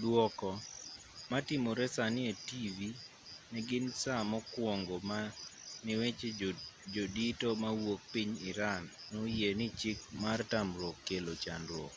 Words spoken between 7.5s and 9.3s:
mawuok piny iran no